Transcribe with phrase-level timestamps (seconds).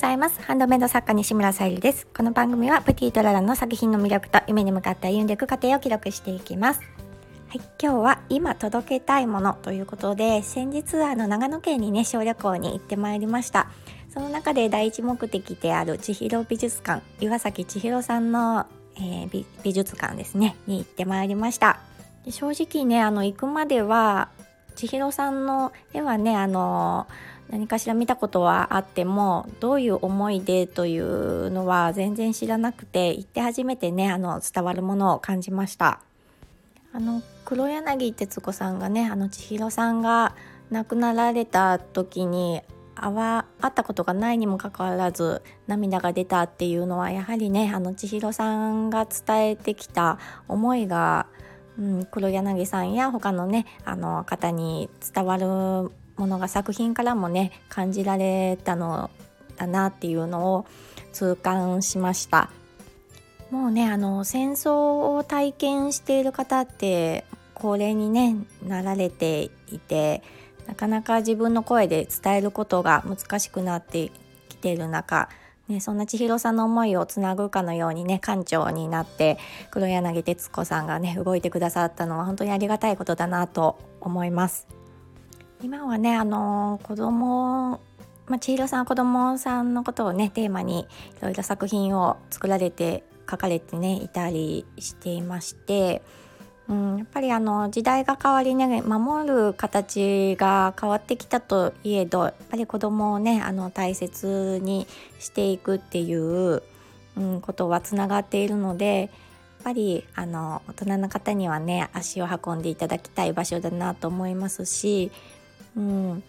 [0.00, 0.40] ざいます。
[0.40, 2.06] ハンドメイド作家西村さゆりです。
[2.06, 6.80] この番組はプティトララの作品の魅力と夢に向かって歩んでいく過程を記録していきます。
[7.48, 13.68] はい、今日は今届けたいものということで先日あの長野県にね小旅行に行ってまいりました。
[14.08, 18.64] その中で第一目的である千尋美術館岩崎千尋さんの、
[18.96, 21.78] えー、美術館ですねに行ってまいりました。
[22.24, 24.30] で正直ねあの行くまでは
[24.76, 27.06] 千尋さんの絵はねあの
[27.50, 36.00] 何かしら見たことはあってもどういう思いでというのは全然知らなくて行って初めてねあの伝わるものを感じました。
[36.92, 40.34] あの黒柳徹子さんがねあの千尋さんが
[40.70, 42.62] 亡くなられた時に
[42.96, 51.26] 会わ会ったことがないにもかかわらず涙が出たっていうのはやはりねあの千尋さんが伝えてきた思いが
[51.78, 59.10] うん、黒柳さんや他のねあの方に伝わるものが作品からもね感じられたの
[59.56, 60.66] だなっていうのを
[61.12, 62.50] 痛感しました
[63.50, 68.36] もうねあの戦争を体験している方って高齢に、ね、
[68.66, 70.22] なられていて
[70.66, 74.12] なかなか自分の声で伝えることが難しくなって
[74.48, 75.30] きている中
[75.68, 79.38] ね、そんな千尋さんの思いをつなぐかのようにね館長になって
[79.70, 84.79] 黒柳徹子さんがね動いてくださったのは本当にありがたいことだなと思います。
[85.62, 87.80] 今はねあの子供
[88.26, 90.86] まあ、千尋さんは子供さんのことをねテーマにい
[91.20, 96.00] ろいろ作品を作られて書かれてねいたりしていまして
[96.70, 104.86] うん、やっぱりあの時代が変わりね守る形が変わってきたといえどやっぱり子供をねあの大切に
[105.18, 106.62] していくっていう、
[107.16, 109.10] うん、ことはつながっているのでやっ
[109.64, 115.10] ぱりあの大人の方にはね足を運んでいただきたい場所だなと思いますし、
[115.76, 116.22] うん、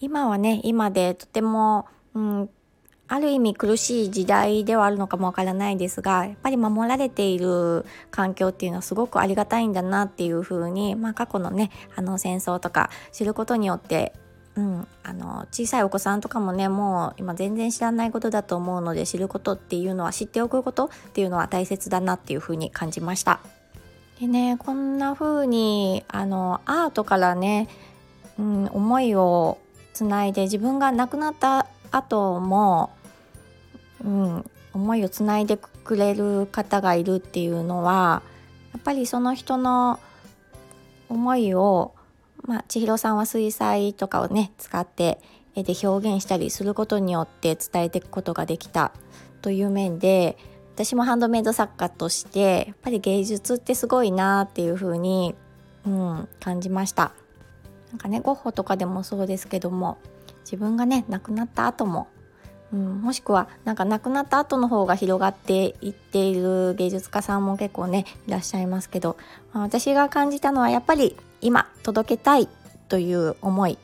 [0.00, 2.50] 今はね今でとても、うん、
[3.06, 14.12] ある意味苦しい時代ではあるのかもわからないですがやっぱり守られている環境っていうのはすごくありがたいんだなっていうふうに、まあ、過去のねあの戦争とか知ることによって
[14.56, 23.40] うん、あの小さいお子さんとかもねもう今全然知らないことだと思うので知ることっていうのは知っておくことっていうのは大切だなっていうふうに感じました。
[24.20, 27.68] でねこんな風にあのアートからね、
[28.38, 29.58] うん、思いを
[29.92, 32.90] つないで自分が亡くなった後も、
[34.04, 38.22] うん、思いをつないでくれる方がいるっていうのは
[38.72, 40.00] やっぱりその人の
[41.08, 41.94] 思いを、
[42.42, 45.20] まあ、千尋さんは水彩とかをね使って
[45.54, 48.92] 絵で表現したりすることによって伝えていくことができた
[49.42, 50.36] という面で
[50.74, 55.36] 私もハンドメイド作家としてやっぱり芸術ってすごいなっていう風に、
[55.86, 57.12] うん、感じました。
[57.94, 59.98] なんかねゴッホとかでもそうですけども
[60.40, 62.08] 自分がね亡くなった後も、
[62.72, 69.16] うん、もしくはなんか亡くなった後の方が広がっていっている芸術家さんも結構ねいらっしゃいますけど、
[69.52, 72.48] まあ、私が感じたのはやっぱり今届けたい
[72.88, 73.78] という思い。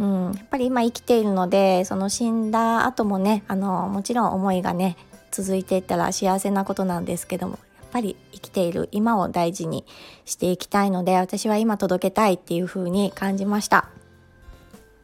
[0.00, 4.96] うん、やっぱり今生きているのでその死んだ後もねあのもちろん思いがね
[5.30, 7.58] 続いていったら幸せなことなんですけども
[7.92, 9.84] ぱり生きている今を大事に
[10.24, 13.88] していきたいので私は今届けたいっていう風に感じました。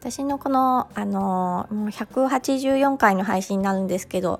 [0.01, 4.39] 私のこの、あの184回の配信になるんですけど、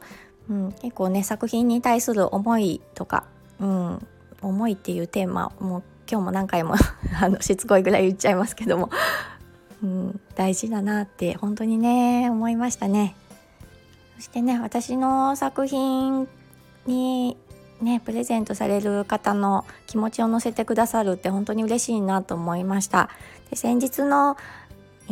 [0.50, 3.26] うん、結構ね作品に対する思いとか、
[3.60, 4.08] うん、
[4.42, 6.76] 思いっていうテーマもう今日も何回も
[7.22, 8.90] あのしつこいぐらい言っちゃいますけども、
[9.84, 13.16] うん、大事だなって本当にね思いましたね。
[14.16, 16.28] そしてね私の作品
[16.86, 17.38] に
[17.82, 23.10] ねプレゼントされる方の気持ちを乗せてくださるって本当に嬉しいなと思いました。
[23.50, 24.38] で先日の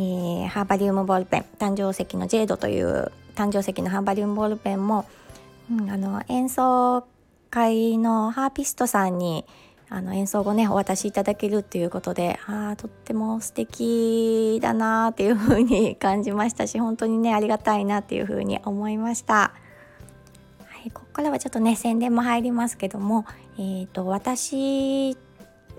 [0.44, 5.06] ー、ハーバリウムボールペン誕生石のジェードという誕生石のハーバリウムボールペンも、
[5.72, 7.04] うん、あの演奏
[7.50, 9.44] 会のハーピストさんに
[9.88, 19.52] あの演奏後ねお渡しいただけるっていうことでああとっても素敵だなっていう風に感じましたし本当にねありがたいなっていう風に思いました。
[20.78, 23.26] はい、ここからはちょっとね宣伝も入りますけども、
[23.58, 25.16] えーと私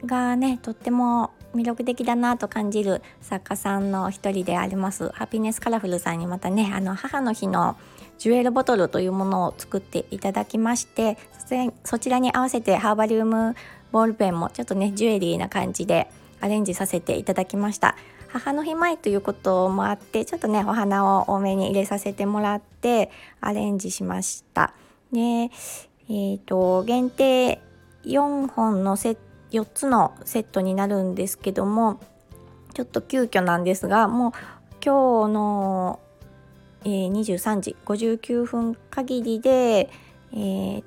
[0.05, 7.77] がねとっても魅力的だなと感じる作家さんの一人でありますハピネスカラフルさんにまたねあの母の日の
[8.17, 11.17] ジュエルボトルというものを作っていただきまして
[11.83, 13.55] そちらに合わせてハーバリウム
[13.91, 16.09] ボールペンもちょっとねジュエリーな感じで
[16.41, 17.95] アレンジさせていただきました。
[18.27, 23.09] 母の日前ということもあってちょっとねお花を多めに入れさせてもらって
[23.41, 24.73] アレンジしました。
[25.11, 27.61] でえっ、ー、と限定
[28.05, 29.17] 4本のセ
[29.51, 31.99] 4つのセットになるんですけども
[32.73, 34.31] ちょっと急遽なんですがもう
[34.83, 35.99] 今日の
[36.85, 39.89] えー、23時59分限りで、
[40.31, 40.83] えー、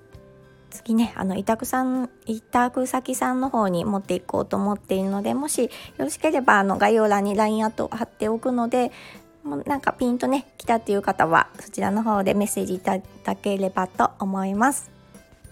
[0.71, 8.91] 次ねあの委託さん委託先さんの方に持っていこうと思っているのでもしよろしければあの概要欄に LINE アット貼っておくので
[9.45, 14.91] もうなんかピンとね来たっていう方はそちらの方でメッセージいただければと思います。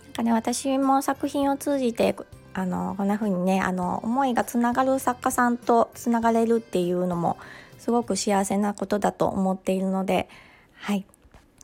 [0.06, 2.14] なんかね私も作品を通じて
[2.52, 7.38] あのこんな風にねあの思いがつながる作家さんとつながれるっていうのも
[7.78, 10.28] すごく幸せなことだと思っているので
[10.75, 11.04] はい。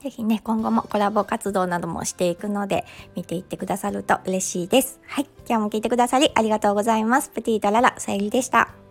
[0.00, 2.84] 是非ね今後もコラボ活動などもしていくので
[3.16, 5.00] 見ていってくださると嬉しいです。
[5.06, 5.26] はい。
[5.48, 7.30] 今日も聞いてくださりありがとうございます。
[7.30, 8.85] プティータララさゆりでした。